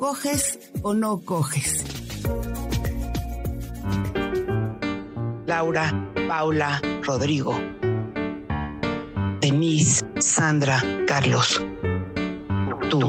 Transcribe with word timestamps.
¿coges 0.00 0.58
o 0.82 0.94
no 0.94 1.20
coges? 1.20 1.84
Laura, 5.46 5.92
Paula, 6.26 6.80
Rodrigo, 7.02 7.54
Denise, 9.40 10.02
Sandra, 10.18 10.82
Carlos, 11.06 11.62
tú. 12.88 13.00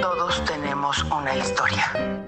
Todos 0.00 0.44
tenemos 0.46 1.04
una 1.04 1.36
historia. 1.36 2.23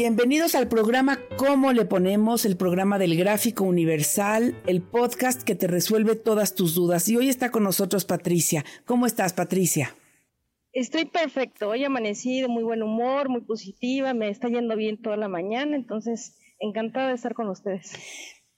Bienvenidos 0.00 0.54
al 0.54 0.68
programa 0.68 1.18
¿Cómo 1.36 1.72
le 1.72 1.84
ponemos? 1.84 2.44
El 2.44 2.56
programa 2.56 3.00
del 3.00 3.16
Gráfico 3.16 3.64
Universal, 3.64 4.56
el 4.68 4.80
podcast 4.80 5.42
que 5.42 5.56
te 5.56 5.66
resuelve 5.66 6.14
todas 6.14 6.54
tus 6.54 6.76
dudas. 6.76 7.08
Y 7.08 7.16
hoy 7.16 7.28
está 7.28 7.50
con 7.50 7.64
nosotros 7.64 8.04
Patricia. 8.04 8.64
¿Cómo 8.84 9.06
estás, 9.06 9.32
Patricia? 9.32 9.96
Estoy 10.70 11.06
perfecto. 11.06 11.70
Hoy 11.70 11.82
amanecí 11.82 12.40
de 12.40 12.46
muy 12.46 12.62
buen 12.62 12.80
humor, 12.80 13.28
muy 13.28 13.40
positiva. 13.40 14.14
Me 14.14 14.30
está 14.30 14.46
yendo 14.46 14.76
bien 14.76 15.02
toda 15.02 15.16
la 15.16 15.26
mañana. 15.26 15.74
Entonces, 15.74 16.36
encantada 16.60 17.08
de 17.08 17.14
estar 17.14 17.34
con 17.34 17.48
ustedes. 17.48 17.90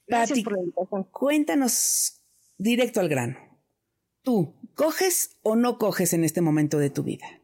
Gracias 0.07 0.43
por 0.43 0.53
la 0.53 0.59
invitación. 0.59 1.05
Cuéntanos 1.05 2.23
directo 2.59 3.01
al 3.01 3.09
grano. 3.09 3.39
¿Tú 4.23 4.57
coges 4.75 5.39
o 5.43 5.57
no 5.57 5.79
coges 5.79 6.13
en 6.13 6.23
este 6.23 6.43
momento 6.43 6.77
de 6.77 6.91
tu 6.91 7.03
vida? 7.03 7.40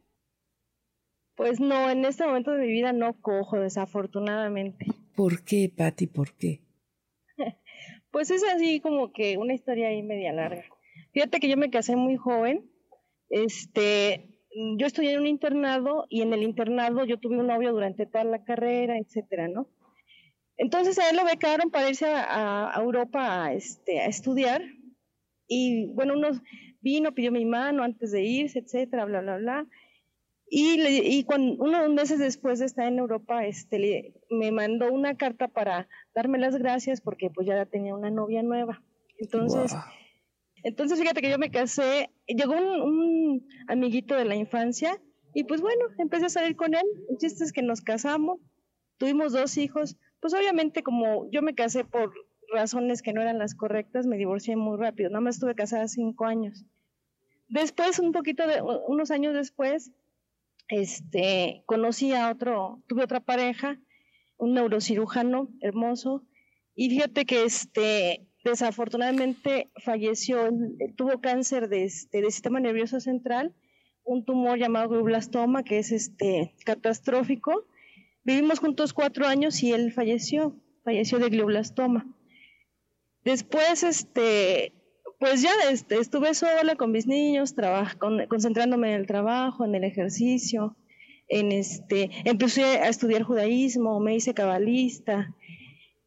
Pues 1.37 1.59
no, 1.59 1.91
en 1.91 2.03
este 2.03 2.25
momento 2.25 2.51
de 2.51 2.65
mi 2.65 2.71
vida 2.71 2.93
no 2.93 3.13
cojo, 3.21 3.59
desafortunadamente. 3.59 4.87
¿Por 5.15 5.43
qué, 5.45 5.71
Patti? 5.73 6.07
¿Por 6.07 6.35
qué? 6.35 6.63
pues 8.11 8.31
es 8.31 8.43
así 8.43 8.79
como 8.79 9.13
que 9.13 9.37
una 9.37 9.53
historia 9.53 9.89
ahí 9.89 10.01
media 10.01 10.33
larga. 10.33 10.65
Fíjate 11.13 11.39
que 11.39 11.47
yo 11.47 11.55
me 11.55 11.69
casé 11.69 11.95
muy 11.95 12.17
joven. 12.17 12.67
Este, 13.29 14.41
yo 14.79 14.87
estudié 14.87 15.13
en 15.13 15.19
un 15.19 15.27
internado 15.27 16.07
y 16.09 16.23
en 16.23 16.33
el 16.33 16.41
internado 16.41 17.05
yo 17.05 17.19
tuve 17.19 17.37
un 17.37 17.45
novio 17.45 17.71
durante 17.71 18.07
toda 18.07 18.23
la 18.23 18.43
carrera, 18.43 18.97
etcétera, 18.97 19.47
¿no? 19.47 19.67
Entonces 20.57 20.97
a 20.97 21.07
él 21.11 21.17
lo 21.17 21.23
becaron 21.23 21.69
para 21.69 21.87
irse 21.87 22.07
a, 22.07 22.73
Europa 22.77 23.45
a, 23.45 23.53
este, 23.53 23.99
a 23.99 24.07
estudiar. 24.07 24.63
Y 25.47 25.93
bueno, 25.93 26.15
uno 26.15 26.29
vino, 26.81 27.13
pidió 27.13 27.31
mi 27.31 27.45
mano 27.45 27.83
antes 27.83 28.11
de 28.11 28.23
irse, 28.23 28.57
etcétera, 28.57 29.05
bla, 29.05 29.21
bla, 29.21 29.37
bla. 29.37 29.67
Y, 30.49 30.81
y 30.81 31.23
cuando, 31.23 31.61
unos 31.61 31.89
meses 31.89 32.19
después 32.19 32.59
de 32.59 32.65
estar 32.65 32.87
en 32.87 32.99
Europa, 32.99 33.45
este, 33.45 34.13
me 34.29 34.51
mandó 34.51 34.91
una 34.91 35.17
carta 35.17 35.47
para 35.47 35.89
darme 36.15 36.37
las 36.37 36.55
gracias 36.57 37.01
porque 37.01 37.29
pues 37.29 37.47
ya 37.47 37.65
tenía 37.65 37.95
una 37.95 38.09
novia 38.09 38.43
nueva. 38.43 38.81
Entonces, 39.17 39.75
entonces 40.63 40.99
fíjate 40.99 41.21
que 41.21 41.29
yo 41.29 41.37
me 41.37 41.51
casé, 41.51 42.09
llegó 42.27 42.53
un, 42.53 43.47
amiguito 43.67 44.15
de 44.15 44.25
la 44.25 44.35
infancia 44.35 45.01
y 45.33 45.43
pues 45.43 45.61
bueno, 45.61 45.85
empecé 45.97 46.27
a 46.27 46.29
salir 46.29 46.55
con 46.55 46.73
él. 46.73 46.85
El 47.09 47.17
chiste 47.17 47.43
es 47.43 47.51
que 47.51 47.61
nos 47.61 47.81
casamos, 47.81 48.39
tuvimos 48.97 49.33
dos 49.33 49.57
hijos. 49.57 49.97
Pues 50.21 50.33
obviamente 50.33 50.81
como 50.81 51.29
yo 51.29 51.41
me 51.41 51.55
casé 51.55 51.83
por 51.83 52.13
razones 52.53 53.01
que 53.01 53.13
no 53.13 53.21
eran 53.21 53.37
las 53.37 53.53
correctas, 53.53 54.07
me 54.07 54.17
divorcié 54.17 54.55
muy 54.55 54.77
rápido. 54.77 55.09
Nada 55.09 55.21
más 55.21 55.35
estuve 55.35 55.55
casada 55.55 55.87
cinco 55.87 56.25
años. 56.25 56.65
Después, 57.49 57.99
un 57.99 58.11
poquito 58.11 58.45
de, 58.45 58.61
unos 58.61 59.11
años 59.11 59.33
después, 59.33 59.91
este, 60.69 61.63
conocí 61.65 62.13
a 62.13 62.29
otro, 62.29 62.83
tuve 62.87 63.03
otra 63.03 63.19
pareja, 63.19 63.79
un 64.37 64.53
neurocirujano 64.53 65.49
hermoso, 65.61 66.23
y 66.75 66.89
fíjate 66.89 67.25
que 67.25 67.43
este, 67.43 68.27
desafortunadamente 68.43 69.71
falleció, 69.83 70.49
tuvo 70.95 71.19
cáncer 71.21 71.69
de, 71.69 71.85
este, 71.85 72.21
de 72.21 72.31
sistema 72.31 72.59
nervioso 72.59 72.99
central, 72.99 73.55
un 74.03 74.23
tumor 74.23 74.57
llamado 74.57 74.89
glioblastoma, 74.89 75.63
que 75.63 75.79
es 75.79 75.91
este, 75.91 76.53
catastrófico. 76.63 77.65
Vivimos 78.23 78.59
juntos 78.59 78.93
cuatro 78.93 79.27
años 79.27 79.61
y 79.63 79.73
él 79.73 79.91
falleció, 79.91 80.55
falleció 80.83 81.19
de 81.19 81.29
glioblastoma. 81.29 82.05
Después, 83.25 83.83
este, 83.83 84.73
pues 85.19 85.41
ya 85.41 85.51
este, 85.69 85.97
estuve 85.99 86.33
sola 86.33 86.75
con 86.75 86.91
mis 86.91 87.07
niños, 87.07 87.55
concentrándome 88.29 88.93
en 88.93 88.99
el 88.99 89.07
trabajo, 89.07 89.65
en 89.65 89.75
el 89.75 89.83
ejercicio, 89.83 90.75
en 91.27 91.51
este, 91.51 92.09
empecé 92.25 92.63
a 92.63 92.87
estudiar 92.89 93.23
judaísmo, 93.23 93.99
me 93.99 94.15
hice 94.15 94.33
cabalista 94.33 95.33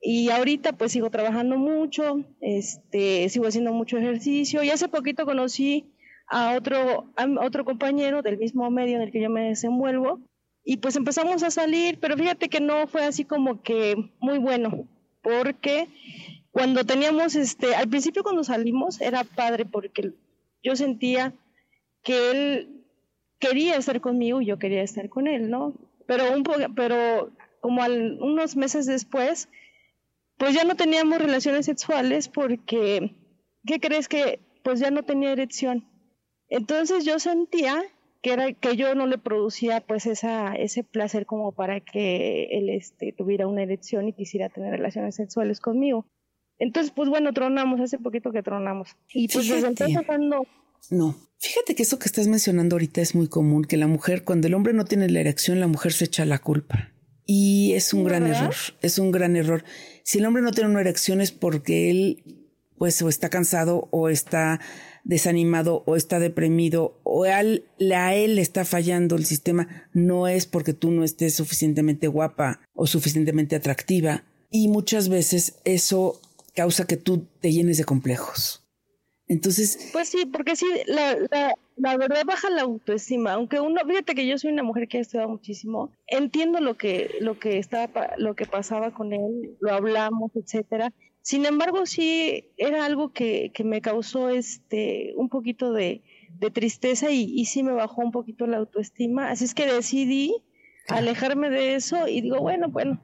y 0.00 0.30
ahorita 0.30 0.72
pues 0.72 0.92
sigo 0.92 1.10
trabajando 1.10 1.58
mucho, 1.58 2.24
este, 2.40 3.28
sigo 3.28 3.46
haciendo 3.46 3.72
mucho 3.72 3.98
ejercicio 3.98 4.62
y 4.62 4.70
hace 4.70 4.88
poquito 4.88 5.26
conocí 5.26 5.86
a 6.28 6.54
otro, 6.56 7.06
a 7.16 7.26
otro 7.44 7.64
compañero 7.64 8.22
del 8.22 8.38
mismo 8.38 8.70
medio 8.70 8.96
en 8.96 9.02
el 9.02 9.10
que 9.10 9.20
yo 9.20 9.28
me 9.28 9.48
desenvuelvo 9.48 10.20
y 10.64 10.76
pues 10.78 10.96
empezamos 10.96 11.42
a 11.42 11.50
salir, 11.50 11.98
pero 12.00 12.16
fíjate 12.16 12.48
que 12.48 12.60
no 12.60 12.86
fue 12.86 13.04
así 13.04 13.24
como 13.24 13.62
que 13.62 13.96
muy 14.20 14.38
bueno, 14.38 14.86
porque 15.22 15.88
cuando 16.50 16.84
teníamos, 16.84 17.36
este, 17.36 17.74
al 17.74 17.88
principio 17.88 18.22
cuando 18.22 18.44
salimos 18.44 19.00
era 19.00 19.24
padre 19.24 19.64
porque 19.64 20.12
yo 20.62 20.76
sentía 20.76 21.32
que 22.02 22.30
él 22.30 22.84
quería 23.38 23.76
estar 23.76 24.00
conmigo 24.00 24.40
y 24.40 24.46
yo 24.46 24.58
quería 24.58 24.82
estar 24.82 25.08
con 25.08 25.26
él, 25.26 25.50
¿no? 25.50 25.74
Pero 26.06 26.32
un 26.32 26.42
poco, 26.42 26.58
pero 26.74 27.30
como 27.60 27.82
unos 27.84 28.56
meses 28.56 28.86
después, 28.86 29.48
pues 30.38 30.54
ya 30.54 30.64
no 30.64 30.74
teníamos 30.74 31.18
relaciones 31.18 31.66
sexuales 31.66 32.28
porque, 32.28 33.14
¿qué 33.66 33.78
crees 33.80 34.08
que? 34.08 34.40
Pues 34.62 34.80
ya 34.80 34.90
no 34.90 35.02
tenía 35.04 35.32
erección. 35.32 35.86
Entonces 36.48 37.04
yo 37.04 37.18
sentía 37.18 37.82
que 38.22 38.32
era 38.32 38.52
que 38.52 38.76
yo 38.76 38.94
no 38.94 39.06
le 39.06 39.18
producía 39.18 39.80
pues 39.80 40.04
esa 40.06 40.54
ese 40.54 40.84
placer 40.84 41.24
como 41.24 41.52
para 41.52 41.80
que 41.80 42.48
él 42.50 42.68
este 42.68 43.12
tuviera 43.12 43.46
una 43.46 43.62
erección 43.62 44.08
y 44.08 44.12
quisiera 44.12 44.50
tener 44.50 44.72
relaciones 44.72 45.14
sexuales 45.14 45.60
conmigo. 45.60 46.06
Entonces, 46.60 46.92
pues 46.94 47.08
bueno, 47.08 47.32
tronamos, 47.32 47.80
hace 47.80 47.98
poquito 47.98 48.30
que 48.30 48.42
tronamos. 48.42 48.90
Y 49.12 49.28
pues 49.28 49.48
desde 49.48 49.66
entonces 49.66 49.98
no. 50.20 50.42
No, 50.90 51.16
fíjate 51.38 51.74
que 51.74 51.82
eso 51.82 51.98
que 51.98 52.06
estás 52.06 52.28
mencionando 52.28 52.76
ahorita 52.76 53.00
es 53.00 53.14
muy 53.14 53.28
común, 53.28 53.64
que 53.64 53.76
la 53.76 53.86
mujer, 53.86 54.24
cuando 54.24 54.46
el 54.46 54.54
hombre 54.54 54.72
no 54.72 54.84
tiene 54.84 55.08
la 55.08 55.20
erección, 55.20 55.58
la 55.58 55.66
mujer 55.66 55.92
se 55.92 56.04
echa 56.04 56.24
la 56.24 56.38
culpa. 56.38 56.92
Y 57.26 57.72
es 57.74 57.94
un 57.94 58.04
gran 58.04 58.26
error, 58.26 58.54
es 58.82 58.98
un 58.98 59.10
gran 59.10 59.36
error. 59.36 59.64
Si 60.02 60.18
el 60.18 60.26
hombre 60.26 60.42
no 60.42 60.52
tiene 60.52 60.70
una 60.70 60.80
erección 60.80 61.20
es 61.20 61.32
porque 61.32 61.90
él, 61.90 62.44
pues, 62.76 63.00
o 63.02 63.08
está 63.08 63.30
cansado, 63.30 63.88
o 63.90 64.08
está 64.08 64.60
desanimado, 65.04 65.82
o 65.86 65.96
está 65.96 66.18
deprimido, 66.18 67.00
o 67.04 67.24
a 67.24 67.40
él, 67.40 67.64
a 67.94 68.14
él 68.14 68.34
le 68.34 68.42
está 68.42 68.64
fallando 68.64 69.16
el 69.16 69.24
sistema. 69.26 69.86
No 69.92 70.28
es 70.28 70.46
porque 70.46 70.74
tú 70.74 70.90
no 70.90 71.04
estés 71.04 71.34
suficientemente 71.34 72.08
guapa 72.08 72.60
o 72.74 72.86
suficientemente 72.86 73.54
atractiva. 73.54 74.24
Y 74.50 74.68
muchas 74.68 75.08
veces 75.08 75.60
eso 75.64 76.20
causa 76.54 76.86
que 76.86 76.96
tú 76.96 77.26
te 77.40 77.52
llenes 77.52 77.78
de 77.78 77.84
complejos. 77.84 78.64
Entonces. 79.30 79.90
Pues 79.92 80.08
sí, 80.08 80.26
porque 80.26 80.56
sí, 80.56 80.66
la, 80.86 81.16
la, 81.30 81.54
la, 81.76 81.96
verdad 81.96 82.24
baja 82.26 82.50
la 82.50 82.62
autoestima. 82.62 83.34
Aunque 83.34 83.60
uno, 83.60 83.80
fíjate 83.86 84.16
que 84.16 84.26
yo 84.26 84.36
soy 84.38 84.50
una 84.50 84.64
mujer 84.64 84.88
que 84.88 84.98
ha 84.98 85.00
estudiado 85.00 85.28
muchísimo, 85.28 85.92
entiendo 86.08 86.60
lo 86.60 86.76
que, 86.76 87.14
lo 87.20 87.38
que 87.38 87.58
estaba, 87.58 88.14
lo 88.16 88.34
que 88.34 88.46
pasaba 88.46 88.92
con 88.92 89.12
él, 89.12 89.56
lo 89.60 89.72
hablamos, 89.72 90.32
etcétera. 90.34 90.92
Sin 91.22 91.46
embargo, 91.46 91.86
sí 91.86 92.50
era 92.56 92.84
algo 92.84 93.12
que, 93.12 93.52
que 93.54 93.62
me 93.62 93.80
causó 93.80 94.30
este 94.30 95.12
un 95.14 95.28
poquito 95.28 95.72
de, 95.72 96.02
de 96.40 96.50
tristeza 96.50 97.12
y, 97.12 97.22
y 97.32 97.44
sí 97.44 97.62
me 97.62 97.72
bajó 97.72 98.00
un 98.02 98.10
poquito 98.10 98.48
la 98.48 98.56
autoestima. 98.56 99.30
Así 99.30 99.44
es 99.44 99.54
que 99.54 99.72
decidí 99.72 100.34
alejarme 100.88 101.50
de 101.50 101.76
eso 101.76 102.08
y 102.08 102.20
digo, 102.20 102.40
bueno, 102.40 102.68
bueno, 102.68 103.00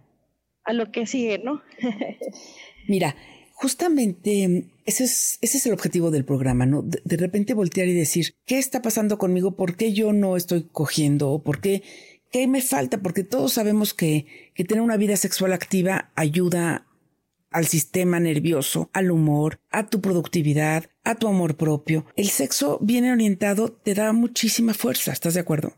a 0.66 0.72
lo 0.72 0.90
que 0.90 1.06
sigue, 1.06 1.38
¿no? 1.38 1.62
Mira, 2.88 3.16
justamente 3.54 4.66
ese 4.84 5.04
es, 5.04 5.38
ese 5.40 5.58
es 5.58 5.66
el 5.66 5.72
objetivo 5.72 6.10
del 6.10 6.24
programa, 6.24 6.66
¿no? 6.66 6.82
De, 6.82 7.16
repente 7.16 7.54
voltear 7.54 7.88
y 7.88 7.94
decir, 7.94 8.34
¿qué 8.44 8.58
está 8.58 8.82
pasando 8.82 9.16
conmigo? 9.16 9.56
¿Por 9.56 9.76
qué 9.76 9.92
yo 9.92 10.12
no 10.12 10.36
estoy 10.36 10.68
cogiendo? 10.70 11.30
¿O 11.30 11.42
por 11.42 11.60
qué, 11.60 11.82
qué 12.30 12.46
me 12.46 12.60
falta? 12.60 12.98
Porque 12.98 13.24
todos 13.24 13.54
sabemos 13.54 13.94
que, 13.94 14.26
que 14.54 14.64
tener 14.64 14.82
una 14.82 14.96
vida 14.96 15.16
sexual 15.16 15.52
activa 15.52 16.10
ayuda 16.16 16.86
al 17.50 17.66
sistema 17.66 18.20
nervioso, 18.20 18.90
al 18.92 19.10
humor, 19.10 19.60
a 19.70 19.86
tu 19.86 20.00
productividad, 20.00 20.90
a 21.04 21.14
tu 21.14 21.26
amor 21.26 21.56
propio. 21.56 22.04
El 22.16 22.28
sexo 22.28 22.78
bien 22.82 23.08
orientado 23.10 23.72
te 23.72 23.94
da 23.94 24.12
muchísima 24.12 24.74
fuerza, 24.74 25.12
¿estás 25.12 25.34
de 25.34 25.40
acuerdo? 25.40 25.72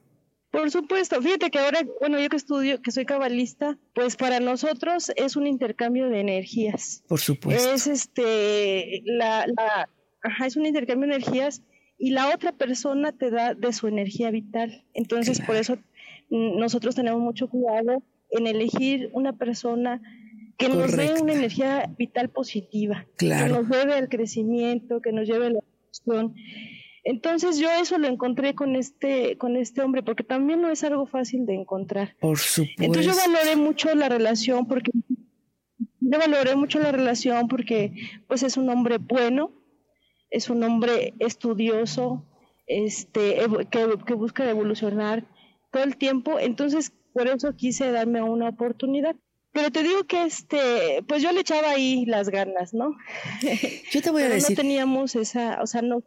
Por 0.51 0.71
supuesto, 0.71 1.21
fíjate 1.21 1.51
que 1.51 1.59
ahora, 1.59 1.81
bueno, 2.01 2.19
yo 2.19 2.29
que 2.29 2.37
estudio, 2.37 2.81
que 2.81 2.91
soy 2.91 3.05
cabalista, 3.05 3.79
pues 3.95 4.17
para 4.17 4.41
nosotros 4.41 5.13
es 5.17 5.37
un 5.37 5.47
intercambio 5.47 6.09
de 6.09 6.21
energías. 6.21 7.05
Por 7.07 7.21
supuesto. 7.21 7.75
Es 7.75 7.87
este, 7.87 9.03
la, 9.05 9.47
la, 9.47 9.89
ajá, 10.23 10.47
es 10.47 10.57
un 10.57 10.65
intercambio 10.65 11.09
de 11.09 11.17
energías 11.17 11.63
y 11.99 12.11
la 12.11 12.33
otra 12.35 12.53
persona 12.53 13.13
te 13.13 13.31
da 13.31 13.55
de 13.55 13.73
su 13.73 13.89
energía 13.89 14.31
vital. 14.31 14.85
Entonces, 14.95 15.41
por 15.41 15.57
eso 15.57 15.79
nosotros 16.31 16.95
tenemos 16.95 17.21
mucho 17.21 17.49
cuidado 17.49 18.03
en 18.31 18.47
elegir 18.47 19.11
una 19.13 19.35
persona 19.35 20.01
que 20.57 20.69
nos 20.69 20.97
dé 20.97 21.15
una 21.21 21.35
energía 21.35 21.91
vital 21.97 22.31
positiva, 22.31 23.07
claro. 23.17 23.47
que 23.47 23.63
nos 23.63 23.69
lleve 23.71 23.95
al 23.95 24.09
crecimiento, 24.09 25.01
que 25.01 25.13
nos 25.13 25.27
lleve 25.29 25.47
a 25.47 25.51
la 25.51 25.61
evolución. 25.61 26.35
Entonces 27.09 27.57
yo 27.57 27.71
eso 27.71 27.97
lo 27.97 28.07
encontré 28.07 28.55
con 28.55 28.77
este, 28.77 29.39
con 29.39 29.57
este 29.57 29.81
hombre, 29.81 30.03
porque 30.03 30.25
también 30.25 30.61
no 30.61 30.69
es 30.69 30.85
algo 30.85 31.07
fácil 31.07 31.47
de 31.47 31.55
encontrar. 31.55 32.15
Por 32.21 32.37
supuesto. 32.37 32.83
Entonces 32.83 33.07
yo 33.07 33.17
valoré 33.17 33.57
mucho 33.57 33.95
la 33.95 34.11
relación 34.11 34.67
porque 34.67 34.91
yo 36.01 36.19
valoré 36.19 36.55
mucho 36.55 36.79
la 36.81 36.93
relación 36.93 37.49
porque 37.49 37.95
pues 38.27 38.43
es 38.43 38.59
un 38.59 38.69
hombre 38.69 38.99
bueno, 38.99 39.53
es 40.29 40.51
un 40.51 40.63
hombre 40.63 41.15
estudioso, 41.19 42.27
este, 42.67 43.39
que, 43.71 43.89
que 44.07 44.13
busca 44.13 44.47
evolucionar 44.47 45.25
todo 45.73 45.85
el 45.85 45.97
tiempo. 45.97 46.39
Entonces 46.39 46.93
por 47.15 47.27
eso 47.27 47.57
quise 47.57 47.91
darme 47.91 48.21
una 48.21 48.51
oportunidad. 48.51 49.17
Pero 49.53 49.73
te 49.73 49.83
digo 49.83 50.05
que 50.05 50.25
este, 50.25 51.03
pues 51.09 51.23
yo 51.23 51.33
le 51.33 51.41
echaba 51.41 51.71
ahí 51.71 52.05
las 52.05 52.29
ganas, 52.29 52.75
¿no? 52.75 52.95
Yo 53.93 54.03
te 54.03 54.11
voy 54.11 54.25
a 54.25 54.29
decir. 54.29 54.59
No 54.59 54.63
teníamos 54.63 55.17
esa, 55.17 55.63
o 55.63 55.67
sea, 55.67 55.81
no. 55.81 56.05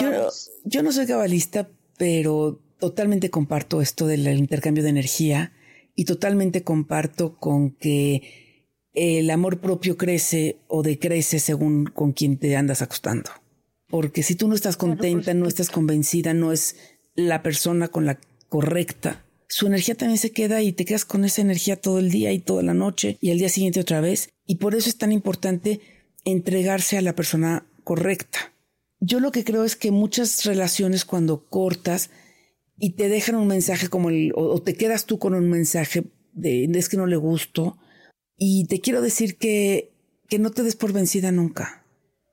Yo, 0.00 0.28
yo 0.64 0.82
no 0.82 0.92
soy 0.92 1.06
cabalista, 1.06 1.68
pero 1.96 2.60
totalmente 2.78 3.30
comparto 3.30 3.80
esto 3.80 4.06
del 4.06 4.26
intercambio 4.38 4.82
de 4.82 4.90
energía 4.90 5.52
y 5.94 6.04
totalmente 6.04 6.62
comparto 6.62 7.36
con 7.36 7.72
que 7.72 8.66
el 8.94 9.30
amor 9.30 9.60
propio 9.60 9.96
crece 9.96 10.58
o 10.68 10.82
decrece 10.82 11.40
según 11.40 11.86
con 11.86 12.12
quien 12.12 12.38
te 12.38 12.56
andas 12.56 12.82
acostando. 12.82 13.30
Porque 13.88 14.22
si 14.22 14.34
tú 14.34 14.48
no 14.48 14.54
estás 14.54 14.76
contenta, 14.76 15.34
no 15.34 15.48
estás 15.48 15.70
convencida, 15.70 16.34
no 16.34 16.52
es 16.52 16.76
la 17.14 17.42
persona 17.42 17.88
con 17.88 18.06
la 18.06 18.18
correcta 18.48 19.24
su 19.48 19.66
energía 19.66 19.94
también 19.94 20.18
se 20.18 20.30
queda 20.30 20.62
y 20.62 20.72
te 20.72 20.84
quedas 20.84 21.06
con 21.06 21.24
esa 21.24 21.40
energía 21.40 21.80
todo 21.80 21.98
el 21.98 22.10
día 22.10 22.32
y 22.32 22.38
toda 22.38 22.62
la 22.62 22.74
noche 22.74 23.16
y 23.20 23.30
al 23.30 23.38
día 23.38 23.48
siguiente 23.48 23.80
otra 23.80 24.00
vez. 24.00 24.30
Y 24.46 24.56
por 24.56 24.74
eso 24.74 24.88
es 24.88 24.98
tan 24.98 25.10
importante 25.10 25.80
entregarse 26.24 26.98
a 26.98 27.02
la 27.02 27.14
persona 27.14 27.66
correcta. 27.82 28.52
Yo 29.00 29.20
lo 29.20 29.30
que 29.30 29.44
creo 29.44 29.64
es 29.64 29.76
que 29.76 29.90
muchas 29.90 30.44
relaciones 30.44 31.04
cuando 31.04 31.46
cortas 31.46 32.10
y 32.78 32.90
te 32.94 33.08
dejan 33.08 33.36
un 33.36 33.48
mensaje 33.48 33.88
como 33.88 34.10
el, 34.10 34.32
o, 34.34 34.60
te 34.62 34.74
quedas 34.74 35.06
tú 35.06 35.18
con 35.18 35.34
un 35.34 35.50
mensaje 35.50 36.04
de 36.32 36.64
es 36.64 36.88
que 36.88 36.96
no 36.96 37.06
le 37.06 37.16
gusto. 37.16 37.78
Y 38.36 38.66
te 38.66 38.80
quiero 38.80 39.02
decir 39.02 39.36
que, 39.36 39.92
que 40.28 40.38
no 40.38 40.50
te 40.50 40.62
des 40.62 40.76
por 40.76 40.92
vencida 40.92 41.32
nunca. 41.32 41.84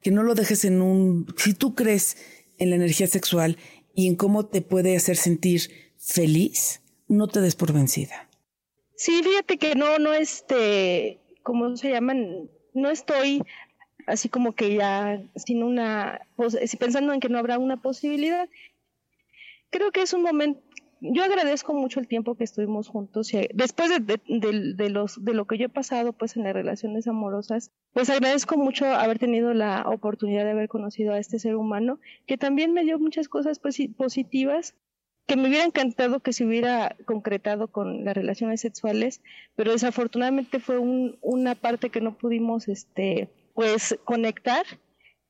Que 0.01 0.11
no 0.11 0.21
lo 0.21 0.35
dejes 0.35 0.65
en 0.65 0.81
un, 0.81 1.27
si 1.37 1.53
tú 1.53 1.73
crees 1.73 2.17
en 2.57 2.69
la 2.69 2.75
energía 2.75 3.07
sexual 3.07 3.57
y 3.95 4.07
en 4.07 4.15
cómo 4.15 4.45
te 4.45 4.61
puede 4.61 4.95
hacer 4.95 5.17
sentir 5.17 5.71
feliz, 5.97 6.81
no 7.07 7.27
te 7.27 7.41
des 7.41 7.55
por 7.55 7.73
vencida. 7.73 8.29
Sí, 8.95 9.21
fíjate 9.23 9.57
que 9.57 9.75
no, 9.75 9.97
no, 9.97 10.13
este, 10.13 11.19
¿cómo 11.43 11.75
se 11.75 11.89
llaman? 11.89 12.49
No 12.73 12.89
estoy 12.89 13.41
así 14.05 14.29
como 14.29 14.53
que 14.53 14.75
ya 14.75 15.21
sin 15.35 15.63
una, 15.63 16.21
pensando 16.79 17.13
en 17.13 17.19
que 17.19 17.29
no 17.29 17.37
habrá 17.37 17.57
una 17.59 17.77
posibilidad. 17.77 18.49
Creo 19.69 19.91
que 19.91 20.01
es 20.01 20.13
un 20.13 20.21
momento, 20.21 20.61
yo 21.01 21.23
agradezco 21.23 21.73
mucho 21.73 21.99
el 21.99 22.07
tiempo 22.07 22.35
que 22.35 22.43
estuvimos 22.43 22.87
juntos. 22.87 23.33
Y 23.33 23.47
después 23.53 23.89
de, 23.89 24.19
de, 24.27 24.89
los, 24.89 25.23
de 25.23 25.33
lo 25.33 25.45
que 25.45 25.57
yo 25.57 25.65
he 25.65 25.69
pasado 25.69 26.13
pues 26.13 26.35
en 26.35 26.43
las 26.43 26.53
relaciones 26.53 27.07
amorosas, 27.07 27.71
pues 27.93 28.09
agradezco 28.09 28.57
mucho 28.57 28.85
haber 28.85 29.19
tenido 29.19 29.53
la 29.53 29.83
oportunidad 29.87 30.45
de 30.45 30.51
haber 30.51 30.69
conocido 30.69 31.13
a 31.13 31.19
este 31.19 31.39
ser 31.39 31.55
humano, 31.55 31.99
que 32.25 32.37
también 32.37 32.73
me 32.73 32.83
dio 32.83 32.99
muchas 32.99 33.27
cosas 33.27 33.59
pues, 33.59 33.77
positivas 33.97 34.75
que 35.27 35.37
me 35.37 35.47
hubiera 35.47 35.65
encantado 35.65 36.19
que 36.19 36.33
se 36.33 36.45
hubiera 36.45 36.95
concretado 37.05 37.67
con 37.67 38.05
las 38.05 38.15
relaciones 38.15 38.61
sexuales, 38.61 39.21
pero 39.55 39.71
desafortunadamente 39.71 40.59
fue 40.59 40.77
una 40.77 41.55
parte 41.55 41.89
que 41.89 41.99
no 41.99 42.15
pudimos, 42.15 42.67
este, 42.67 43.29
pues, 43.55 43.97
conectar. 44.03 44.63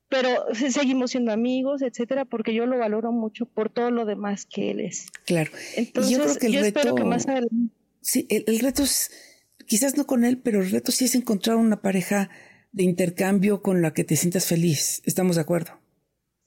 Pero 0.09 0.29
seguimos 0.53 1.11
siendo 1.11 1.31
amigos, 1.31 1.81
etcétera, 1.81 2.25
porque 2.25 2.53
yo 2.53 2.65
lo 2.65 2.77
valoro 2.77 3.13
mucho 3.13 3.45
por 3.45 3.69
todo 3.69 3.89
lo 3.89 4.05
demás 4.05 4.45
que 4.45 4.71
él 4.71 4.81
es. 4.81 5.07
Claro. 5.25 5.51
Entonces, 5.77 6.11
yo 6.11 6.23
creo 6.23 6.35
que 6.35 6.47
el 6.47 6.53
reto, 6.53 6.67
espero 6.79 6.95
que 6.95 7.03
más 7.05 7.27
adelante. 7.27 7.73
Sí, 8.01 8.27
el 8.29 8.59
reto 8.59 8.83
es, 8.83 9.09
quizás 9.65 9.97
no 9.97 10.05
con 10.05 10.25
él, 10.25 10.37
pero 10.37 10.61
el 10.61 10.69
reto 10.69 10.91
sí 10.91 11.05
es 11.05 11.15
encontrar 11.15 11.55
una 11.55 11.81
pareja 11.81 12.29
de 12.71 12.83
intercambio 12.83 13.61
con 13.61 13.81
la 13.81 13.93
que 13.93 14.03
te 14.03 14.15
sientas 14.15 14.45
feliz. 14.45 15.01
¿Estamos 15.05 15.37
de 15.37 15.41
acuerdo? 15.41 15.79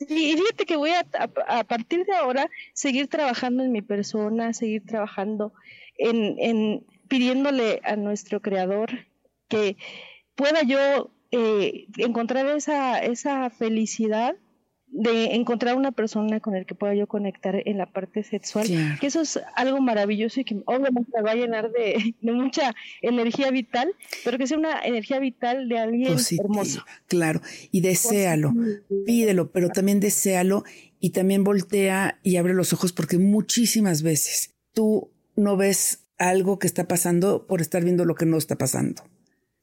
Y 0.01 0.37
fíjate 0.37 0.65
que 0.65 0.77
voy 0.77 0.91
a, 0.91 1.05
a, 1.49 1.65
partir 1.65 2.05
de 2.05 2.15
ahora 2.15 2.49
seguir 2.75 3.09
trabajando 3.09 3.65
en 3.65 3.73
mi 3.73 3.83
persona, 3.83 4.53
seguir 4.53 4.85
trabajando 4.87 5.53
en, 5.97 6.37
en 6.39 6.87
pidiéndole 7.09 7.81
a 7.83 7.97
nuestro 7.97 8.41
creador 8.41 9.07
que 9.49 9.77
pueda 10.37 10.63
yo 10.63 11.11
eh, 11.31 11.87
encontrar 11.99 12.47
esa, 12.47 12.99
esa 12.99 13.51
felicidad 13.51 14.37
de 14.91 15.35
encontrar 15.35 15.77
una 15.77 15.93
persona 15.93 16.41
con 16.41 16.57
el 16.57 16.65
que 16.65 16.75
pueda 16.75 16.95
yo 16.95 17.07
conectar 17.07 17.63
en 17.67 17.79
la 17.79 17.87
parte 17.87 18.23
sexual, 18.23 18.67
que 19.01 19.07
eso 19.07 19.21
es 19.21 19.39
algo 19.55 19.81
maravilloso 19.81 20.41
y 20.41 20.45
que 20.45 20.63
obviamente 20.65 21.11
me 21.15 21.23
va 21.23 21.33
a 21.33 21.35
llenar 21.35 21.71
de, 21.71 22.15
mucha 22.23 22.75
energía 23.03 23.51
vital, 23.51 23.95
pero 24.25 24.39
que 24.39 24.47
sea 24.47 24.59
una 24.59 24.81
energía 24.81 25.19
vital 25.19 25.69
de 25.69 25.79
alguien 25.79 26.17
hermoso. 26.39 26.85
Claro, 27.07 27.41
y 27.71 27.81
deséalo, 27.81 28.55
pídelo, 29.05 29.51
pero 29.53 29.69
también 29.69 30.01
deséalo 30.01 30.65
y 31.01 31.11
también 31.11 31.45
voltea 31.45 32.19
y 32.23 32.37
abre 32.37 32.55
los 32.55 32.73
ojos 32.73 32.93
porque 32.93 33.19
muchísimas 33.19 34.03
veces 34.03 34.55
tú 34.73 35.11
no 35.37 35.57
ves 35.57 36.07
algo 36.17 36.59
que 36.59 36.67
está 36.67 36.89
pasando 36.89 37.47
por 37.47 37.61
estar 37.61 37.85
viendo 37.85 38.05
lo 38.05 38.15
que 38.15 38.27
no 38.27 38.39
está 38.39 38.57
pasando. 38.57 39.03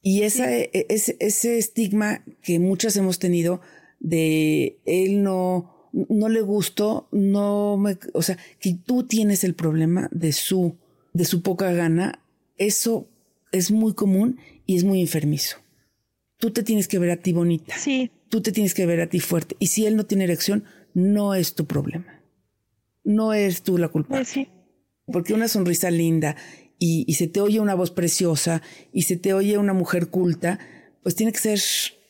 Y 0.06 0.22
esa, 0.22 0.56
e, 0.56 0.70
e, 0.72 0.86
ese, 0.88 1.16
ese 1.18 1.58
estigma 1.58 2.22
que 2.40 2.60
muchas 2.60 2.96
hemos 2.96 3.18
tenido, 3.18 3.60
de 3.98 4.78
él 4.86 5.24
no, 5.24 5.90
no 5.92 6.28
le 6.28 6.42
gustó, 6.42 7.08
no 7.10 7.76
me, 7.76 7.98
o 8.12 8.22
sea, 8.22 8.38
que 8.60 8.74
tú 8.74 9.02
tienes 9.02 9.42
el 9.42 9.54
problema 9.54 10.08
de 10.12 10.30
su, 10.32 10.76
de 11.12 11.24
su 11.24 11.42
poca 11.42 11.72
gana, 11.72 12.22
eso 12.56 13.08
es 13.50 13.72
muy 13.72 13.94
común 13.94 14.38
y 14.64 14.76
es 14.76 14.84
muy 14.84 15.00
enfermizo. 15.00 15.56
Tú 16.36 16.52
te 16.52 16.62
tienes 16.62 16.86
que 16.86 17.00
ver 17.00 17.10
a 17.10 17.16
ti 17.16 17.32
bonita. 17.32 17.76
Sí. 17.76 18.12
Tú 18.28 18.42
te 18.42 18.52
tienes 18.52 18.74
que 18.74 18.86
ver 18.86 19.00
a 19.00 19.08
ti 19.08 19.18
fuerte. 19.18 19.56
Y 19.58 19.66
si 19.66 19.86
él 19.86 19.96
no 19.96 20.06
tiene 20.06 20.22
erección, 20.22 20.62
no 20.94 21.34
es 21.34 21.56
tu 21.56 21.66
problema. 21.66 22.22
No 23.02 23.32
eres 23.32 23.64
tú 23.64 23.76
la 23.76 23.88
culpable. 23.88 24.22
Pues 24.22 24.28
sí. 24.28 24.46
Porque 25.06 25.34
una 25.34 25.48
sonrisa 25.48 25.90
linda 25.90 26.36
y, 26.78 27.04
y, 27.06 27.14
se 27.14 27.26
te 27.26 27.40
oye 27.40 27.60
una 27.60 27.74
voz 27.74 27.90
preciosa 27.90 28.62
y 28.92 29.02
se 29.02 29.16
te 29.16 29.32
oye 29.32 29.58
una 29.58 29.72
mujer 29.72 30.08
culta, 30.08 30.58
pues 31.02 31.14
tiene 31.14 31.32
que 31.32 31.38
ser 31.38 31.60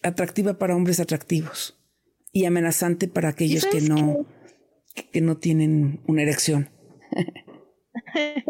atractiva 0.02 0.58
para 0.58 0.74
hombres 0.76 1.00
atractivos 1.00 1.76
y 2.32 2.44
amenazante 2.44 3.08
para 3.08 3.30
aquellos 3.30 3.66
que 3.66 3.80
no, 3.80 4.26
que 5.12 5.20
no 5.20 5.36
tienen 5.36 6.00
una 6.06 6.22
erección. 6.22 6.70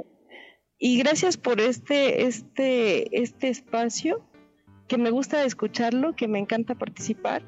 y 0.78 0.98
gracias 0.98 1.36
por 1.36 1.60
este, 1.60 2.26
este, 2.26 3.22
este 3.22 3.48
espacio, 3.48 4.28
que 4.88 4.98
me 4.98 5.10
gusta 5.10 5.44
escucharlo, 5.44 6.16
que 6.16 6.28
me 6.28 6.38
encanta 6.38 6.74
participar 6.74 7.44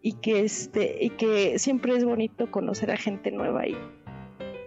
y 0.00 0.14
que 0.14 0.40
este, 0.40 0.96
y 1.00 1.10
que 1.10 1.58
siempre 1.58 1.96
es 1.96 2.04
bonito 2.04 2.50
conocer 2.50 2.90
a 2.90 2.96
gente 2.96 3.30
nueva 3.30 3.66
y, 3.66 3.76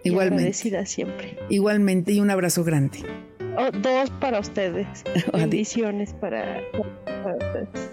Igualmente. 0.04 0.86
siempre. 0.86 1.36
Igualmente, 1.50 2.12
y 2.12 2.20
un 2.20 2.30
abrazo 2.30 2.62
grande. 2.62 2.98
Oh, 3.58 3.70
dos 3.70 4.10
para 4.20 4.40
ustedes. 4.40 4.86
Bendiciones 5.32 6.12
para, 6.14 6.60
para 7.06 7.36
ustedes. 7.36 7.90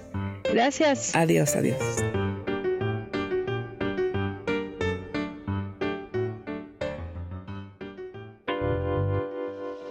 Gracias. 0.52 1.16
Adiós, 1.16 1.56
adiós. 1.56 1.78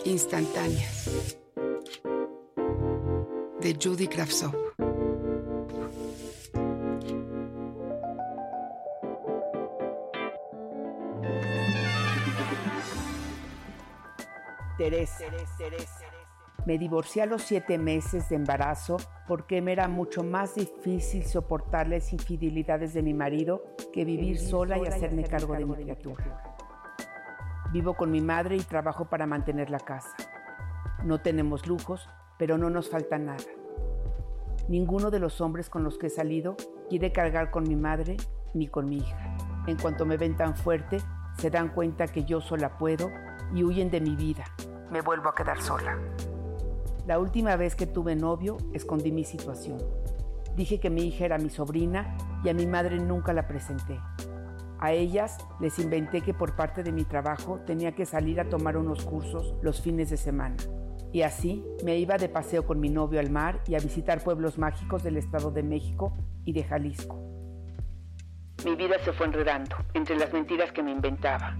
Instantáneas 0.04 1.36
de 3.60 3.76
Judy 3.80 4.08
Kravtsov. 4.08 4.54
Teresa. 14.76 15.24
Me 16.64 16.78
divorcié 16.78 17.22
a 17.22 17.26
los 17.26 17.42
siete 17.42 17.76
meses 17.76 18.28
de 18.28 18.36
embarazo 18.36 18.96
porque 19.26 19.60
me 19.60 19.72
era 19.72 19.88
mucho 19.88 20.22
más 20.22 20.54
difícil 20.54 21.24
soportar 21.24 21.88
las 21.88 22.12
infidelidades 22.12 22.94
de 22.94 23.02
mi 23.02 23.14
marido 23.14 23.64
que 23.92 24.04
vivir 24.04 24.38
sola 24.38 24.78
y 24.78 24.86
hacerme 24.86 25.24
cargo 25.24 25.54
de 25.54 25.64
mi 25.64 25.74
criatura. 25.74 26.56
Vivo 27.72 27.94
con 27.94 28.10
mi 28.10 28.20
madre 28.20 28.56
y 28.56 28.60
trabajo 28.60 29.06
para 29.06 29.26
mantener 29.26 29.70
la 29.70 29.80
casa. 29.80 30.14
No 31.04 31.20
tenemos 31.20 31.66
lujos, 31.66 32.08
pero 32.38 32.58
no 32.58 32.70
nos 32.70 32.88
falta 32.88 33.18
nada. 33.18 33.42
Ninguno 34.68 35.10
de 35.10 35.18
los 35.18 35.40
hombres 35.40 35.68
con 35.68 35.82
los 35.82 35.98
que 35.98 36.06
he 36.06 36.10
salido 36.10 36.56
quiere 36.88 37.10
cargar 37.10 37.50
con 37.50 37.64
mi 37.64 37.74
madre 37.74 38.16
ni 38.54 38.68
con 38.68 38.88
mi 38.88 38.98
hija. 38.98 39.36
En 39.66 39.76
cuanto 39.76 40.06
me 40.06 40.16
ven 40.16 40.36
tan 40.36 40.54
fuerte, 40.54 40.98
se 41.38 41.50
dan 41.50 41.70
cuenta 41.70 42.06
que 42.06 42.24
yo 42.24 42.40
sola 42.40 42.78
puedo 42.78 43.10
y 43.52 43.64
huyen 43.64 43.90
de 43.90 44.00
mi 44.00 44.14
vida. 44.14 44.44
Me 44.92 45.00
vuelvo 45.00 45.30
a 45.30 45.34
quedar 45.34 45.58
sola. 45.62 45.98
La 47.06 47.18
última 47.18 47.56
vez 47.56 47.74
que 47.74 47.86
tuve 47.86 48.14
novio, 48.14 48.58
escondí 48.74 49.10
mi 49.10 49.24
situación. 49.24 49.78
Dije 50.54 50.80
que 50.80 50.90
mi 50.90 51.04
hija 51.04 51.24
era 51.24 51.38
mi 51.38 51.48
sobrina 51.48 52.14
y 52.44 52.50
a 52.50 52.54
mi 52.54 52.66
madre 52.66 52.98
nunca 52.98 53.32
la 53.32 53.48
presenté. 53.48 53.98
A 54.78 54.92
ellas 54.92 55.38
les 55.60 55.78
inventé 55.78 56.20
que 56.20 56.34
por 56.34 56.56
parte 56.56 56.82
de 56.82 56.92
mi 56.92 57.04
trabajo 57.04 57.60
tenía 57.64 57.92
que 57.92 58.04
salir 58.04 58.38
a 58.38 58.50
tomar 58.50 58.76
unos 58.76 59.02
cursos 59.02 59.54
los 59.62 59.80
fines 59.80 60.10
de 60.10 60.18
semana. 60.18 60.56
Y 61.10 61.22
así 61.22 61.64
me 61.82 61.96
iba 61.96 62.18
de 62.18 62.28
paseo 62.28 62.66
con 62.66 62.78
mi 62.78 62.90
novio 62.90 63.18
al 63.18 63.30
mar 63.30 63.62
y 63.66 63.76
a 63.76 63.78
visitar 63.78 64.22
pueblos 64.22 64.58
mágicos 64.58 65.02
del 65.02 65.16
Estado 65.16 65.50
de 65.50 65.62
México 65.62 66.12
y 66.44 66.52
de 66.52 66.64
Jalisco. 66.64 67.18
Mi 68.66 68.76
vida 68.76 68.96
se 69.02 69.14
fue 69.14 69.24
enredando 69.24 69.74
entre 69.94 70.18
las 70.18 70.30
mentiras 70.34 70.70
que 70.70 70.82
me 70.82 70.90
inventaba. 70.90 71.56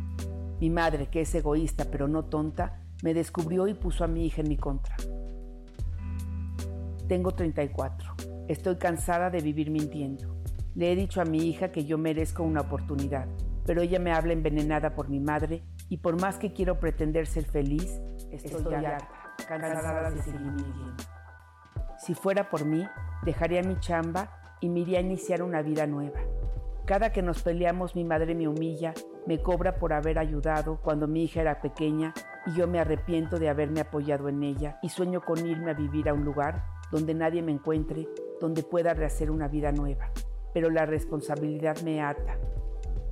Mi 0.61 0.69
madre, 0.69 1.07
que 1.07 1.23
es 1.23 1.35
egoísta 1.35 1.87
pero 1.91 2.09
no 2.09 2.27
tonta, 2.27 2.82
me 3.03 3.13
descubrió 3.15 3.67
y 3.67 3.75
puso 3.75 4.05
a 4.05 4.09
mi 4.09 4.25
hija 4.25 4.41
en 4.41 4.49
mi 4.49 4.57
contra. 4.57 4.97
Tengo 7.09 7.33
34. 7.33 8.15
Estoy 8.49 8.77
cansada 8.77 9.29
de 9.29 9.41
vivir 9.41 9.71
mintiendo. 9.71 10.37
Le 10.75 10.93
he 10.93 10.97
dicho 10.97 11.21
a 11.21 11.25
mi 11.25 11.47
hija 11.47 11.71
que 11.71 11.85
yo 11.85 11.99
merezco 11.99 12.43
una 12.43 12.63
oportunidad, 12.63 13.27
pero 13.67 13.83
ella 13.83 13.99
me 13.99 14.13
habla 14.13 14.33
envenenada 14.33 14.95
por 14.95 15.11
mi 15.11 15.21
madre 15.21 15.63
y 15.91 15.99
por 15.99 16.19
más 16.19 16.39
que 16.39 16.53
quiero 16.53 16.81
pretender 16.81 17.27
ser 17.27 17.45
feliz, 17.45 18.01
estoy, 18.31 18.75
harta, 18.75 19.35
cansada 19.47 20.11
de 20.11 20.23
seguir 20.23 20.41
mintiendo. 20.41 20.95
Si 21.99 22.15
fuera 22.15 22.49
por 22.49 22.65
mí, 22.65 22.87
dejaría 23.25 23.63
mi 23.63 23.79
chamba 23.81 24.57
y 24.61 24.69
me 24.71 24.81
iría 24.81 24.99
a 24.99 25.03
iniciar 25.03 25.43
una 25.43 25.61
vida 25.61 25.87
nueva. 25.87 26.21
Cada 26.87 27.13
que 27.13 27.23
nos 27.23 27.43
peleamos 27.43 27.95
mi 27.95 28.05
madre 28.05 28.35
me 28.35 28.49
humilla, 28.49 28.95
me 29.27 29.43
cobra 29.43 29.77
por 29.77 29.93
haber 29.93 30.19
ayudado 30.19 30.81
cuando 30.81 31.07
mi 31.07 31.25
hija 31.25 31.43
era 31.43 31.61
pequeña 31.61 32.15
y 32.47 32.53
yo 32.53 32.67
me 32.67 32.81
arrepiento 32.81 33.39
de 33.39 33.49
haberme 33.49 33.81
apoyado 33.81 34.29
en 34.29 34.43
ella 34.43 34.79
y 34.83 34.89
sueño 34.89 35.21
con 35.21 35.47
irme 35.47 35.71
a 35.71 35.75
vivir 35.75 36.09
a 36.09 36.15
un 36.15 36.25
lugar 36.25 36.65
donde 36.91 37.15
nadie 37.15 37.43
me 37.43 37.53
encuentre, 37.53 38.09
donde 38.41 38.63
pueda 38.63 38.95
rehacer 38.95 39.31
una 39.31 39.49
vida 39.49 39.73
nueva 39.73 40.11
pero 40.53 40.71
la 40.71 40.87
responsabilidad 40.87 41.81
me 41.83 42.03
ata. 42.03 42.37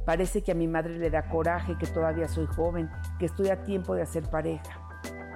Parece 0.05 0.43
que 0.43 0.53
a 0.53 0.55
mi 0.55 0.67
madre 0.67 0.99
le 0.99 1.11
da 1.11 1.29
coraje 1.29 1.77
que 1.79 1.87
todavía 1.87 2.29
soy 2.29 2.47
joven, 2.47 2.91
que 3.19 3.27
estoy 3.27 3.49
a 3.49 3.65
tiempo 3.65 3.95
de 3.95 4.03
hacer 4.03 4.25
pareja. 4.25 4.81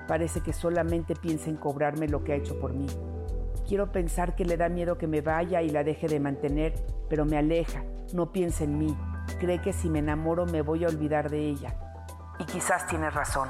Parece 0.08 0.40
que 0.40 0.52
solamente 0.52 1.14
piensa 1.14 1.48
en 1.48 1.56
cobrarme 1.56 2.08
lo 2.08 2.24
que 2.24 2.32
ha 2.32 2.36
hecho 2.36 2.58
por 2.58 2.72
mí. 2.74 2.86
Quiero 3.66 3.92
pensar 3.92 4.34
que 4.34 4.44
le 4.44 4.56
da 4.56 4.68
miedo 4.68 4.98
que 4.98 5.06
me 5.06 5.22
vaya 5.22 5.62
y 5.62 5.70
la 5.70 5.84
deje 5.84 6.08
de 6.08 6.20
mantener, 6.20 6.74
pero 7.08 7.24
me 7.24 7.38
aleja, 7.38 7.82
no 8.12 8.30
piensa 8.32 8.64
en 8.64 8.78
mí, 8.78 8.96
cree 9.40 9.60
que 9.60 9.72
si 9.72 9.88
me 9.88 10.00
enamoro 10.00 10.44
me 10.44 10.60
voy 10.60 10.84
a 10.84 10.88
olvidar 10.88 11.30
de 11.30 11.48
ella. 11.48 11.78
Y 12.38 12.44
quizás 12.44 12.86
tiene 12.86 13.08
razón. 13.08 13.48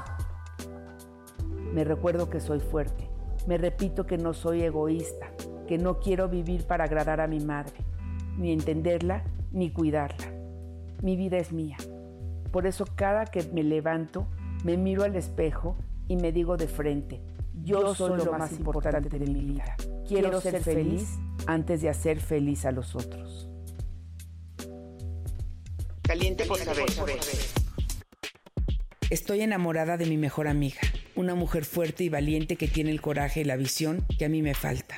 Me 1.75 1.83
recuerdo 1.83 2.29
que 2.31 2.39
soy 2.39 2.59
fuerte, 2.59 3.07
me 3.45 3.57
repito 3.57 4.07
que 4.07 4.17
no 4.17 4.33
soy 4.33 4.63
egoísta, 4.63 5.27
que 5.67 5.77
no 5.77 5.99
quiero 5.99 6.29
vivir 6.29 6.65
para 6.65 6.85
agradar 6.85 7.21
a 7.21 7.27
mi 7.27 7.39
madre 7.39 7.75
ni 8.37 8.51
entenderla, 8.51 9.23
ni 9.51 9.71
cuidarla. 9.71 10.31
Mi 11.01 11.15
vida 11.15 11.37
es 11.37 11.51
mía. 11.51 11.77
Por 12.51 12.67
eso 12.67 12.85
cada 12.95 13.25
que 13.25 13.43
me 13.53 13.63
levanto, 13.63 14.27
me 14.63 14.77
miro 14.77 15.03
al 15.03 15.15
espejo 15.15 15.75
y 16.07 16.15
me 16.15 16.31
digo 16.31 16.57
de 16.57 16.67
frente, 16.67 17.21
yo, 17.61 17.93
soy 17.95 18.23
lo 18.23 18.31
más 18.31 18.51
importante 18.53 19.19
de 19.19 19.25
mi 19.25 19.41
vida. 19.41 19.75
Quiero, 20.07 20.39
ser, 20.39 20.61
feliz 20.61 21.17
antes 21.47 21.81
de 21.81 21.89
hacer 21.89 22.19
feliz 22.19 22.65
a 22.65 22.71
los 22.71 22.95
otros. 22.95 23.49
Caliente 26.03 26.45
por 26.45 26.57
saber. 26.59 26.85
Estoy 29.09 29.41
enamorada 29.41 29.97
de 29.97 30.05
mi 30.05 30.17
mejor 30.17 30.47
amiga, 30.47 30.81
una 31.15 31.35
mujer 31.35 31.65
fuerte 31.65 32.03
y 32.03 32.09
valiente 32.09 32.55
que 32.55 32.67
tiene 32.67 32.91
el 32.91 33.01
coraje 33.01 33.41
y 33.41 33.43
la 33.43 33.55
visión 33.55 34.05
que 34.17 34.25
a 34.25 34.29
mí 34.29 34.41
me 34.41 34.53
falta. 34.53 34.97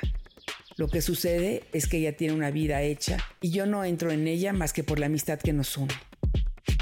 Lo 0.76 0.88
que 0.88 1.02
sucede 1.02 1.64
es 1.72 1.88
que 1.88 1.98
ella 1.98 2.16
tiene 2.16 2.34
una 2.34 2.50
vida 2.50 2.82
hecha 2.82 3.18
y 3.40 3.50
yo 3.50 3.66
no 3.66 3.84
entro 3.84 4.12
en 4.12 4.28
ella 4.28 4.52
más 4.52 4.72
que 4.72 4.84
por 4.84 4.98
la 4.98 5.06
amistad 5.06 5.40
que 5.40 5.52
nos 5.52 5.76
une. 5.76 5.94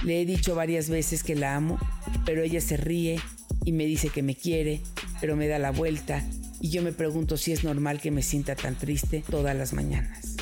Le 0.05 0.21
he 0.21 0.27
dicho 0.27 0.55
varias 0.55 0.91
veces 0.91 1.23
que 1.23 1.35
la 1.35 1.57
amo, 1.57 1.79
pero 2.25 2.43
ella 2.43 2.61
se 2.61 2.77
ríe 2.77 3.19
y 3.65 3.73
me 3.73 3.87
dice 3.87 4.11
que 4.11 4.23
me 4.23 4.35
quiere, 4.35 4.81
pero 5.21 5.35
me 5.37 5.49
da 5.49 5.59
la 5.59 5.71
vuelta 5.71 6.23
y 6.61 6.71
yo 6.71 6.83
me 6.83 6.93
pregunto 6.93 7.37
si 7.37 7.53
es 7.53 7.65
normal 7.65 8.01
que 8.01 8.11
me 8.11 8.23
sienta 8.23 8.55
tan 8.55 8.75
triste 8.75 9.25
todas 9.29 9.57
las 9.57 9.73
mañanas. 9.73 10.37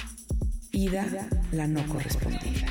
Ida, 0.73 1.29
la 1.53 1.69
no 1.69 1.87
correspondida. 1.87 2.67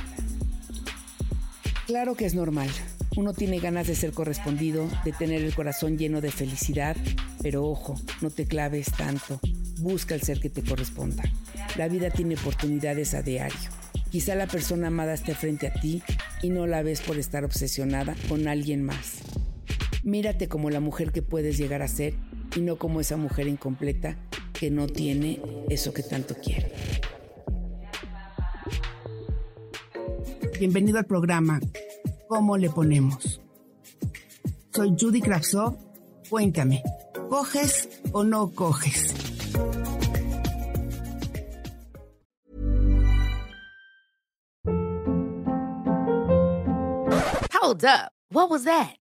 Claro 1.86 2.16
que 2.16 2.26
es 2.26 2.34
normal. 2.34 2.70
Uno 3.16 3.34
tiene 3.34 3.60
ganas 3.60 3.88
de 3.88 3.96
ser 3.96 4.12
correspondido, 4.12 4.88
de 5.06 5.12
tener 5.12 5.44
el 5.44 5.54
corazón 5.54 5.98
lleno 5.98 6.22
de 6.22 6.32
felicidad, 6.32 6.96
pero 7.42 7.66
ojo, 7.66 7.96
no 8.22 8.30
te 8.30 8.46
claves 8.46 8.88
tanto 8.98 9.40
busca 9.84 10.16
el 10.16 10.22
ser 10.22 10.40
que 10.40 10.50
te 10.50 10.64
corresponda. 10.64 11.24
La 11.78 11.88
vida 11.88 12.10
tiene 12.10 12.36
oportunidades 12.36 13.14
a 13.14 13.22
diario. 13.22 13.70
Quizá 14.10 14.36
la 14.36 14.48
persona 14.48 14.88
amada 14.88 15.14
esté 15.14 15.34
frente 15.34 15.68
a 15.68 15.74
ti 15.74 16.02
y 16.42 16.50
no 16.50 16.68
la 16.68 16.84
ves 16.84 17.02
por 17.02 17.18
estar 17.18 17.44
obsesionada 17.44 18.16
con 18.30 18.48
alguien 18.48 18.84
más. 18.84 19.20
Mírate 20.04 20.48
como 20.48 20.70
la 20.70 20.80
mujer 20.80 21.12
que 21.12 21.22
puedes 21.22 21.58
llegar 21.58 21.82
a 21.82 21.88
ser 21.88 22.14
y 22.56 22.62
no 22.62 22.78
como 22.78 23.02
esa 23.02 23.18
mujer 23.18 23.48
incompleta 23.48 24.18
que 24.54 24.70
no 24.70 24.88
tiene 24.88 25.42
eso 25.70 25.94
que 25.94 26.04
tanto 26.04 26.36
quiere. 26.36 26.72
Bienvenido 30.60 31.00
al 31.00 31.06
programa 31.06 31.60
¿Cómo 32.34 32.58
le 32.58 32.68
ponemos? 32.72 33.40
Soy 34.74 34.96
Judy 35.00 35.22
Kravtsov. 35.22 35.78
Cuéntame, 36.32 36.82
¿coges 37.30 37.88
o 38.12 38.24
no 38.24 38.50
coges? 38.50 39.14
Hold 47.54 47.86
up. 47.86 48.12
What 48.32 48.50
was 48.50 48.64
that? 48.64 48.96